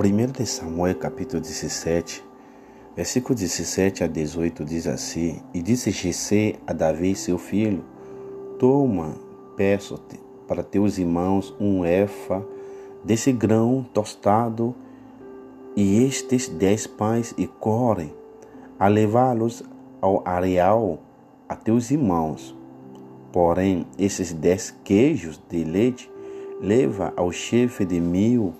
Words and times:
1 0.00 0.30
de 0.30 0.46
Samuel, 0.46 0.94
capítulo 0.94 1.42
17, 1.42 2.24
versículo 2.94 3.34
17 3.34 4.04
a 4.04 4.06
18, 4.06 4.64
diz 4.64 4.86
assim: 4.86 5.42
E 5.52 5.60
disse 5.60 5.90
Jessé 5.90 6.54
a 6.68 6.72
Davi, 6.72 7.16
seu 7.16 7.36
filho: 7.36 7.84
Toma, 8.60 9.16
peço-te, 9.56 10.20
para 10.46 10.62
teus 10.62 10.98
irmãos 10.98 11.52
um 11.58 11.84
efa 11.84 12.46
desse 13.02 13.32
grão 13.32 13.84
tostado 13.92 14.72
e 15.74 16.04
estes 16.04 16.46
dez 16.46 16.86
pães 16.86 17.34
e 17.36 17.48
correm 17.48 18.14
a 18.78 18.86
levá-los 18.86 19.64
ao 20.00 20.22
areal 20.24 21.00
a 21.48 21.56
teus 21.56 21.90
irmãos. 21.90 22.56
Porém, 23.32 23.84
esses 23.98 24.32
dez 24.32 24.72
queijos 24.84 25.42
de 25.50 25.64
leite 25.64 26.08
leva 26.60 27.12
ao 27.16 27.32
chefe 27.32 27.84
de 27.84 28.00
mil 28.00 28.54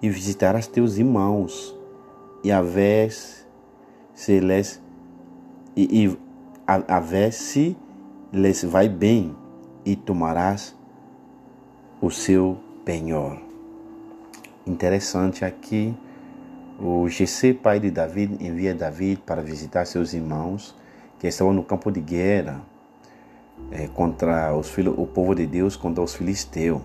e 0.00 0.08
visitarás 0.08 0.66
teus 0.66 0.98
irmãos, 0.98 1.74
e 2.42 2.52
a 2.52 2.60
vez 2.60 3.46
se 4.14 4.38
lhes 4.40 4.80
e, 5.76 6.06
e 6.06 7.30
se 7.32 7.76
lhes 8.32 8.64
vai 8.64 8.88
bem, 8.88 9.34
e 9.84 9.96
tomarás 9.96 10.74
o 12.00 12.10
seu 12.10 12.58
penhor. 12.84 13.38
Interessante 14.66 15.44
aqui, 15.44 15.94
o 16.78 17.08
GC, 17.08 17.54
pai 17.54 17.78
de 17.78 17.90
David, 17.90 18.44
envia 18.44 18.74
David 18.74 19.22
para 19.24 19.42
visitar 19.42 19.84
seus 19.84 20.12
irmãos 20.14 20.74
que 21.18 21.28
estavam 21.28 21.52
no 21.52 21.62
campo 21.62 21.90
de 21.90 22.00
guerra 22.00 22.60
é, 23.70 23.86
contra 23.88 24.54
os 24.56 24.70
filhos, 24.70 24.94
o 24.96 25.06
povo 25.06 25.34
de 25.34 25.46
Deus 25.46 25.76
contra 25.76 26.02
os 26.02 26.14
filisteus. 26.14 26.80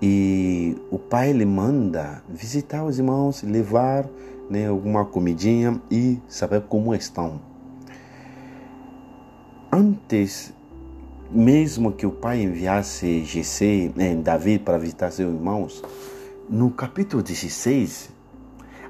E 0.00 0.61
o 0.90 0.98
pai 0.98 1.32
lhe 1.32 1.44
manda 1.44 2.22
visitar 2.28 2.84
os 2.84 2.98
irmãos, 2.98 3.42
levar 3.42 4.08
né, 4.48 4.68
alguma 4.68 5.04
comidinha 5.04 5.80
e 5.90 6.18
saber 6.28 6.62
como 6.62 6.94
estão. 6.94 7.40
Antes, 9.70 10.52
mesmo 11.30 11.92
que 11.92 12.06
o 12.06 12.10
pai 12.10 12.42
enviasse 12.42 13.24
GC, 13.24 13.92
né, 13.96 14.14
Davi 14.14 14.58
para 14.58 14.78
visitar 14.78 15.10
seus 15.10 15.34
irmãos, 15.34 15.82
no 16.48 16.70
capítulo 16.70 17.22
16, 17.22 18.10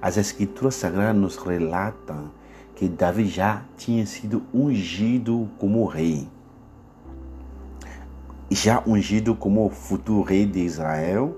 as 0.01 0.17
escrituras 0.17 0.75
sagradas 0.75 1.21
nos 1.21 1.37
relatam 1.37 2.31
que 2.75 2.89
Davi 2.89 3.27
já 3.27 3.63
tinha 3.77 4.05
sido 4.07 4.43
ungido 4.53 5.49
como 5.59 5.85
rei 5.87 6.27
já 8.55 8.83
ungido 8.87 9.35
como 9.35 9.69
futuro 9.71 10.23
rei 10.23 10.45
de 10.47 10.61
Israel, 10.61 11.35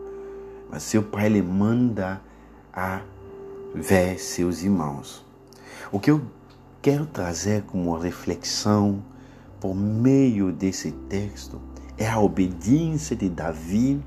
mas 0.75 0.83
seu 0.83 1.05
pai 1.05 1.29
lhe 1.29 1.41
manda 1.41 2.21
a 2.73 3.01
ver 3.73 4.19
seus 4.19 4.65
irmãos. 4.65 5.25
O 5.93 6.01
que 6.01 6.11
eu 6.11 6.21
quero 6.83 7.07
trazer 7.07 7.63
como 7.63 7.97
reflexão 7.97 9.01
por 9.61 9.73
meio 9.73 10.51
desse 10.51 10.91
texto 11.09 11.61
é 11.97 12.09
a 12.09 12.19
obediência 12.19 13.15
de 13.15 13.29
Davi, 13.29 14.03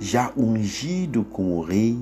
já 0.00 0.32
ungido 0.36 1.22
como 1.22 1.62
rei, 1.62 1.96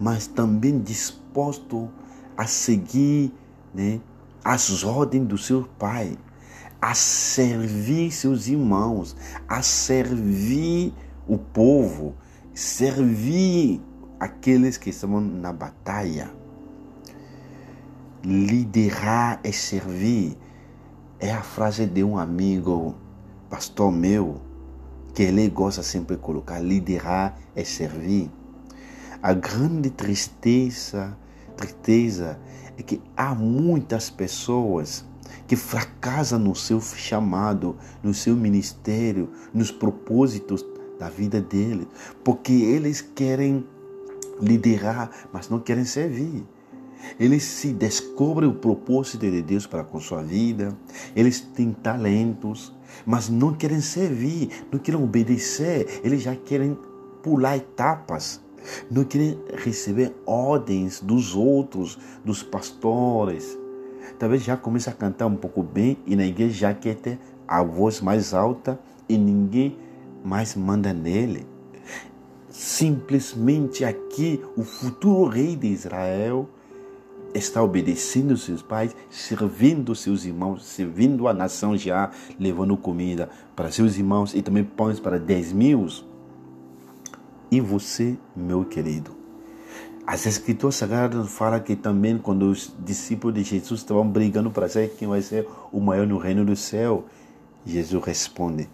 mas 0.00 0.26
também 0.26 0.80
disposto 0.80 1.88
a 2.36 2.48
seguir 2.48 3.32
né, 3.72 4.00
as 4.44 4.82
ordens 4.82 5.28
do 5.28 5.38
seu 5.38 5.62
pai 5.78 6.18
a 6.80 6.92
servir 6.94 8.10
seus 8.10 8.48
irmãos, 8.48 9.14
a 9.48 9.62
servir 9.62 10.92
o 11.28 11.38
povo, 11.38 12.16
servir 12.54 13.80
aqueles 14.20 14.76
que 14.76 14.90
estão 14.90 15.20
na 15.20 15.52
batalha. 15.52 16.30
Liderar 18.24 19.40
é 19.42 19.50
servir. 19.50 20.36
É 21.18 21.32
a 21.32 21.42
frase 21.42 21.86
de 21.86 22.02
um 22.02 22.18
amigo, 22.18 22.94
pastor 23.48 23.92
meu, 23.92 24.40
que 25.14 25.22
ele 25.22 25.48
gosta 25.48 25.82
sempre 25.82 26.16
de 26.16 26.22
colocar: 26.22 26.60
liderar 26.60 27.38
é 27.54 27.64
servir. 27.64 28.30
A 29.22 29.32
grande 29.32 29.90
tristeza, 29.90 31.16
tristeza 31.56 32.38
é 32.76 32.82
que 32.82 33.00
há 33.16 33.34
muitas 33.34 34.10
pessoas 34.10 35.04
que 35.46 35.54
fracassa 35.54 36.38
no 36.38 36.54
seu 36.54 36.80
chamado, 36.80 37.76
no 38.02 38.12
seu 38.14 38.34
ministério, 38.34 39.30
nos 39.52 39.70
propósitos 39.70 40.62
da 41.02 41.08
vida 41.08 41.40
dele, 41.40 41.88
porque 42.22 42.52
eles 42.52 43.00
querem 43.00 43.66
liderar, 44.40 45.10
mas 45.32 45.48
não 45.48 45.58
querem 45.58 45.84
servir. 45.84 46.44
Eles 47.18 47.42
se 47.42 47.72
descobrem 47.72 48.48
o 48.48 48.54
propósito 48.54 49.28
de 49.28 49.42
Deus 49.42 49.66
para 49.66 49.82
com 49.82 49.98
sua 49.98 50.22
vida, 50.22 50.76
eles 51.16 51.40
têm 51.40 51.72
talentos, 51.72 52.72
mas 53.04 53.28
não 53.28 53.52
querem 53.52 53.80
servir, 53.80 54.64
não 54.70 54.78
querem 54.78 55.02
obedecer, 55.02 56.00
eles 56.04 56.22
já 56.22 56.36
querem 56.36 56.78
pular 57.20 57.56
etapas, 57.56 58.40
não 58.88 59.02
querem 59.02 59.36
receber 59.56 60.14
ordens 60.24 61.00
dos 61.00 61.34
outros, 61.34 61.98
dos 62.24 62.44
pastores, 62.44 63.58
talvez 64.20 64.44
já 64.44 64.56
comece 64.56 64.88
a 64.88 64.92
cantar 64.92 65.26
um 65.26 65.34
pouco 65.34 65.64
bem 65.64 65.98
e 66.06 66.14
na 66.14 66.24
igreja 66.24 66.54
já 66.54 66.74
quer 66.74 66.94
ter 66.94 67.18
a 67.48 67.60
voz 67.60 68.00
mais 68.00 68.32
alta 68.32 68.78
e 69.08 69.18
ninguém 69.18 69.76
mais 70.24 70.54
manda 70.54 70.92
nele. 70.92 71.46
Simplesmente 72.48 73.84
aqui 73.84 74.42
o 74.56 74.62
futuro 74.62 75.28
rei 75.28 75.56
de 75.56 75.68
Israel 75.68 76.48
está 77.34 77.62
obedecendo 77.62 78.36
seus 78.36 78.62
pais, 78.62 78.94
servindo 79.10 79.94
seus 79.94 80.24
irmãos, 80.24 80.64
servindo 80.64 81.26
a 81.28 81.32
nação 81.32 81.76
já, 81.76 82.10
levando 82.38 82.76
comida 82.76 83.30
para 83.56 83.70
seus 83.70 83.96
irmãos 83.96 84.34
e 84.34 84.42
também 84.42 84.64
pães 84.64 85.00
para 85.00 85.18
dez 85.18 85.52
mil. 85.52 85.86
E 87.50 87.60
você, 87.60 88.16
meu 88.36 88.64
querido, 88.64 89.16
as 90.06 90.26
escrituras 90.26 90.74
sagradas 90.74 91.30
falam 91.30 91.60
que 91.60 91.76
também 91.76 92.18
quando 92.18 92.50
os 92.50 92.74
discípulos 92.78 93.34
de 93.34 93.42
Jesus 93.44 93.80
estavam 93.80 94.06
brigando 94.06 94.50
para 94.50 94.68
saber 94.68 94.94
quem 94.98 95.08
vai 95.08 95.22
ser 95.22 95.46
o 95.70 95.80
maior 95.80 96.06
no 96.06 96.18
reino 96.18 96.44
do 96.44 96.56
céu, 96.56 97.06
Jesus 97.64 98.04
responde: 98.04 98.68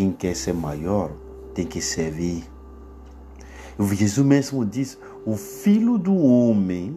quem 0.00 0.12
quer 0.12 0.34
ser 0.34 0.54
maior 0.54 1.12
tem 1.52 1.66
que 1.66 1.82
servir. 1.82 2.50
Jesus 3.92 4.26
mesmo 4.26 4.64
diz: 4.64 4.96
o 5.26 5.36
filho 5.36 5.98
do 5.98 6.16
homem 6.16 6.96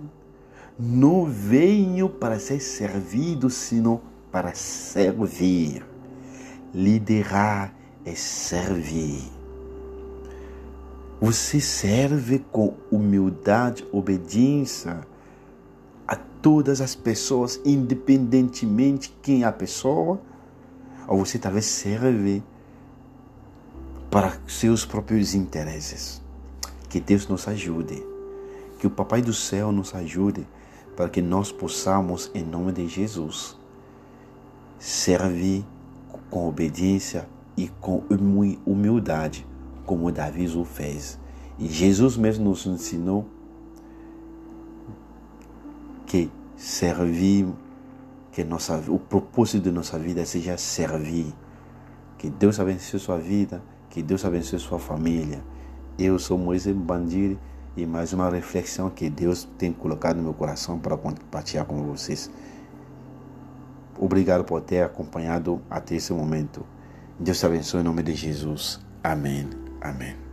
não 0.80 1.25
veio 1.25 2.08
para 2.08 2.40
ser 2.40 2.62
servido, 2.62 3.50
senão 3.50 4.00
para 4.31 4.53
servir. 4.53 5.86
Liderar 6.74 7.75
é 8.06 8.16
servir. 8.16 9.30
Você 11.19 11.59
serve 11.59 12.40
com 12.53 12.74
humildade, 12.90 13.86
obediência 13.92 15.06
a 16.08 16.16
todas 16.16 16.80
as 16.80 16.96
pessoas, 16.96 17.59
independentemente 17.66 19.13
quem 19.22 19.44
é 19.44 19.46
a 19.46 19.52
pessoa, 19.52 20.22
ou 21.06 21.25
você 21.25 21.38
talvez 21.38 21.66
serve 21.66 22.42
para 24.13 24.38
seus 24.46 24.85
próprios 24.85 25.34
interesses. 25.34 26.22
Que 26.88 27.00
Deus 27.00 27.28
nos 27.28 27.47
ajude, 27.47 28.06
que 28.78 28.85
o 28.85 28.91
Papai 28.91 29.24
do 29.24 29.34
Céu 29.34 29.72
nos 29.72 29.96
ajude 29.96 30.47
para 30.96 31.09
que 31.09 31.19
nós 31.19 31.51
possamos, 31.51 32.29
em 32.31 32.44
nome 32.44 32.72
de 32.74 32.88
Jesus, 32.88 33.57
servir 34.78 35.66
com 36.30 36.48
obediência 36.48 37.27
e 37.57 37.69
com 37.81 38.04
humildade 38.68 39.48
como 39.83 40.12
Davi 40.12 40.45
o 40.45 40.63
fez. 40.63 41.19
E 41.57 41.68
Jesus 41.68 42.16
mesmo 42.16 42.45
nos 42.45 42.68
ensinou 42.68 43.27
que 46.06 46.30
servir, 46.56 47.48
que 48.31 48.44
nossa, 48.44 48.77
o 48.89 49.00
propósito 49.00 49.63
de 49.63 49.71
nossa 49.71 49.98
vida 49.98 50.24
seja 50.24 50.56
servir. 50.56 51.33
Que 52.19 52.30
Deus 52.30 52.59
abençoe 52.59 53.00
sua 53.00 53.18
vida, 53.18 53.59
que 53.94 54.01
Deus 54.01 54.25
abençoe 54.25 54.57
sua 54.57 54.80
família. 54.80 55.40
Eu 56.00 56.18
sou 56.18 56.36
Moisés 56.36 56.75
Bandiri 56.75 57.38
e 57.78 57.86
mais 57.86 58.12
uma 58.12 58.28
reflexão 58.28 58.90
que 58.90 59.07
Deus 59.07 59.48
tem 59.60 59.72
colocado 59.72 60.18
no 60.18 60.24
meu 60.24 60.34
coração 60.34 60.80
para 60.80 60.98
compartilhar 60.98 61.66
com 61.66 61.84
vocês. 61.84 62.28
Obrigado 64.00 64.45
por 64.45 64.62
ter 64.62 64.81
acompanhado 64.81 65.62
até 65.69 65.94
esse 65.94 66.12
momento. 66.12 66.66
Deus 67.19 67.40
te 67.40 67.45
abençoe 67.45 67.81
em 67.81 67.84
nome 67.84 68.01
de 68.01 68.16
Jesus. 68.16 68.80
Amém. 69.04 69.48
Amén. 69.80 70.32